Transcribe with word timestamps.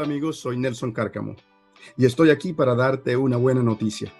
amigos, 0.00 0.38
soy 0.38 0.56
Nelson 0.56 0.92
Cárcamo 0.92 1.36
y 1.96 2.06
estoy 2.06 2.30
aquí 2.30 2.52
para 2.52 2.74
darte 2.74 3.16
una 3.16 3.36
buena 3.36 3.62
noticia. 3.62 4.12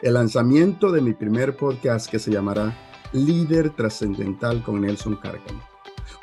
El 0.00 0.14
lanzamiento 0.14 0.92
de 0.92 1.00
mi 1.00 1.12
primer 1.12 1.56
podcast 1.56 2.10
que 2.10 2.18
se 2.18 2.30
llamará 2.30 2.76
Líder 3.12 3.70
Trascendental 3.70 4.62
con 4.62 4.80
Nelson 4.80 5.16
Cárcamo. 5.16 5.60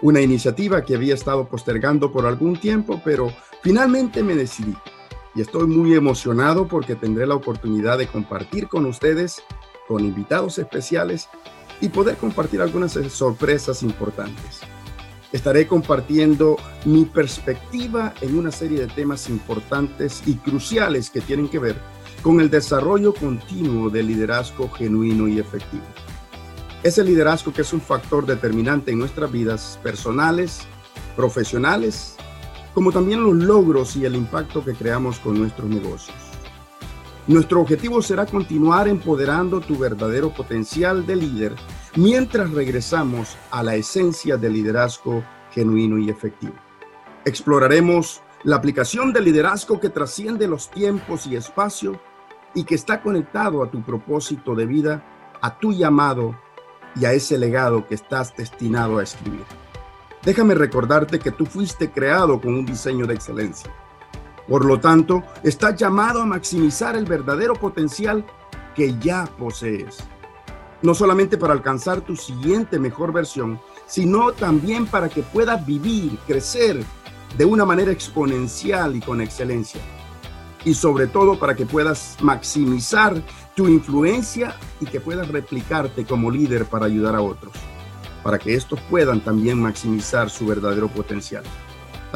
Una 0.02 0.22
iniciativa 0.22 0.84
que 0.84 0.96
había 0.96 1.14
estado 1.14 1.48
postergando 1.48 2.12
por 2.12 2.26
algún 2.26 2.58
tiempo, 2.58 3.02
pero 3.04 3.32
finalmente 3.62 4.24
me 4.24 4.36
decidí. 4.36 4.76
Y 5.36 5.42
estoy 5.42 5.68
muy 5.68 5.94
emocionado 5.94 6.68
porque 6.68 6.96
tendré 6.96 7.28
la 7.28 7.36
oportunidad 7.36 7.98
de 7.98 8.08
compartir 8.08 8.68
con 8.68 8.86
ustedes, 8.86 9.44
con 9.88 10.04
invitados 10.04 10.58
especiales 10.58 11.30
y 11.82 11.90
poder 11.90 12.16
compartir 12.18 12.62
algunas 12.62 12.94
sorpresas 12.94 13.84
importantes 13.84 14.62
estaré 15.36 15.68
compartiendo 15.68 16.56
mi 16.86 17.04
perspectiva 17.04 18.14
en 18.22 18.38
una 18.38 18.52
serie 18.52 18.80
de 18.80 18.88
temas 18.88 19.30
importantes 19.30 20.24
y 20.26 20.36
cruciales 20.36 21.10
que 21.10 21.20
tienen 21.20 21.50
que 21.50 21.60
ver 21.60 21.76
con 22.22 22.40
el 22.40 22.50
desarrollo 22.50 23.14
continuo 23.14 23.90
del 23.90 24.08
liderazgo 24.08 24.70
genuino 24.70 25.28
y 25.28 25.40
efectivo. 25.40 25.84
Ese 26.84 27.04
liderazgo 27.04 27.52
que 27.52 27.64
es 27.64 27.74
un 27.74 27.82
factor 27.82 28.26
determinante 28.26 28.92
en 28.92 29.00
nuestras 29.00 29.30
vidas 29.30 29.78
personales, 29.84 30.62
profesionales, 31.18 32.16
como 32.74 32.94
también 32.94 33.22
los 33.22 33.36
logros 33.36 33.98
y 33.98 34.06
el 34.06 34.16
impacto 34.16 34.64
que 34.64 34.74
creamos 34.74 35.20
con 35.20 35.38
nuestros 35.38 35.68
negocios. 35.70 36.16
Nuestro 37.28 37.60
objetivo 37.60 38.04
será 38.04 38.28
continuar 38.28 38.88
empoderando 38.88 39.60
tu 39.60 39.76
verdadero 39.80 40.32
potencial 40.32 41.08
de 41.08 41.16
líder 41.16 41.56
mientras 41.96 42.52
regresamos 42.52 43.36
a 43.50 43.64
la 43.64 43.74
esencia 43.74 44.38
del 44.38 44.54
liderazgo 44.54 45.24
genuino 45.52 45.98
y 45.98 46.12
efectivo. 46.12 46.54
Exploraremos 47.26 48.22
la 48.44 48.58
aplicación 48.58 49.12
del 49.12 49.24
liderazgo 49.24 49.80
que 49.80 49.90
trasciende 49.90 50.48
los 50.48 50.70
tiempos 50.70 51.26
y 51.26 51.36
espacio 51.36 52.00
y 52.54 52.64
que 52.64 52.76
está 52.76 53.02
conectado 53.02 53.64
a 53.64 53.72
tu 53.72 53.82
propósito 53.82 54.54
de 54.54 54.68
vida, 54.68 55.04
a 55.42 55.58
tu 55.58 55.74
llamado 55.74 56.40
y 56.96 57.06
a 57.06 57.14
ese 57.14 57.40
legado 57.40 57.88
que 57.88 57.96
estás 57.96 58.38
destinado 58.38 59.00
a 59.00 59.04
escribir. 59.04 59.46
Déjame 60.24 60.54
recordarte 60.54 61.18
que 61.18 61.32
tú 61.32 61.48
fuiste 61.48 61.90
creado 61.90 62.40
con 62.40 62.54
un 62.54 62.68
diseño 62.68 63.08
de 63.08 63.16
excelencia. 63.16 63.74
Por 64.48 64.66
lo 64.66 64.80
tanto, 64.80 65.24
estás 65.44 65.76
llamado 65.76 66.22
a 66.22 66.26
maximizar 66.26 66.96
el 66.96 67.06
verdadero 67.06 67.54
potencial 67.54 68.26
que 68.76 68.98
ya 69.00 69.26
posees 69.38 70.04
no 70.86 70.94
solamente 70.94 71.38
para 71.38 71.54
alcanzar 71.54 72.02
tu 72.02 72.16
siguiente 72.16 72.80
mejor 72.80 73.12
versión, 73.12 73.60
sino 73.88 74.32
también 74.34 74.86
para 74.86 75.10
que 75.10 75.24
puedas 75.24 75.66
vivir, 75.66 76.18
crecer 76.28 76.84
de 77.38 77.46
una 77.46 77.66
manera 77.66 77.92
exponencial 77.92 78.96
y 78.96 79.02
con 79.02 79.20
excelencia. 79.20 79.82
Y 80.64 80.74
sobre 80.74 81.08
todo 81.08 81.38
para 81.38 81.56
que 81.56 81.66
puedas 81.66 82.18
maximizar 82.22 83.22
tu 83.56 83.68
influencia 83.68 84.56
y 84.80 84.86
que 84.86 85.00
puedas 85.00 85.28
replicarte 85.28 86.06
como 86.06 86.32
líder 86.32 86.66
para 86.66 86.86
ayudar 86.86 87.16
a 87.16 87.22
otros, 87.22 87.54
para 88.24 88.40
que 88.40 88.56
estos 88.56 88.80
puedan 88.82 89.22
también 89.22 89.60
maximizar 89.62 90.30
su 90.30 90.46
verdadero 90.46 90.88
potencial. 90.88 91.44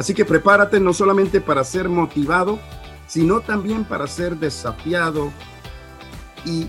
Así 0.00 0.14
que 0.14 0.24
prepárate 0.24 0.80
no 0.80 0.94
solamente 0.94 1.42
para 1.42 1.62
ser 1.62 1.90
motivado, 1.90 2.58
sino 3.06 3.42
también 3.42 3.84
para 3.84 4.06
ser 4.06 4.36
desafiado 4.36 5.30
y 6.46 6.68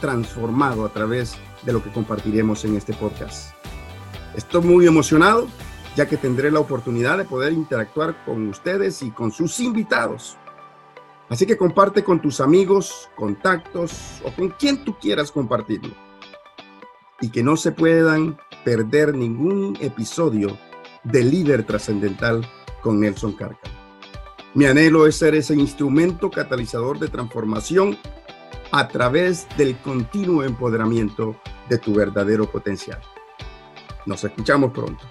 transformado 0.00 0.86
a 0.86 0.88
través 0.88 1.36
de 1.60 1.74
lo 1.74 1.84
que 1.84 1.92
compartiremos 1.92 2.64
en 2.64 2.76
este 2.76 2.94
podcast. 2.94 3.54
Estoy 4.34 4.62
muy 4.62 4.86
emocionado 4.86 5.46
ya 5.94 6.08
que 6.08 6.16
tendré 6.16 6.50
la 6.50 6.60
oportunidad 6.60 7.18
de 7.18 7.26
poder 7.26 7.52
interactuar 7.52 8.24
con 8.24 8.48
ustedes 8.48 9.02
y 9.02 9.10
con 9.10 9.30
sus 9.30 9.60
invitados. 9.60 10.38
Así 11.28 11.44
que 11.44 11.58
comparte 11.58 12.02
con 12.02 12.22
tus 12.22 12.40
amigos, 12.40 13.10
contactos 13.14 14.22
o 14.24 14.34
con 14.34 14.48
quien 14.48 14.82
tú 14.86 14.96
quieras 14.98 15.30
compartirlo. 15.30 15.92
Y 17.20 17.28
que 17.28 17.42
no 17.42 17.58
se 17.58 17.72
puedan 17.72 18.38
perder 18.64 19.14
ningún 19.14 19.76
episodio 19.82 20.56
de 21.04 21.22
Líder 21.22 21.64
Trascendental 21.64 22.46
con 22.82 23.00
Nelson 23.00 23.32
Carca. 23.32 23.70
Mi 24.54 24.66
anhelo 24.66 25.06
es 25.06 25.16
ser 25.16 25.34
ese 25.34 25.54
instrumento 25.54 26.30
catalizador 26.30 26.98
de 26.98 27.08
transformación 27.08 27.98
a 28.70 28.88
través 28.88 29.46
del 29.56 29.76
continuo 29.78 30.42
empoderamiento 30.42 31.36
de 31.68 31.78
tu 31.78 31.94
verdadero 31.94 32.50
potencial. 32.50 33.00
Nos 34.06 34.22
escuchamos 34.24 34.72
pronto. 34.72 35.04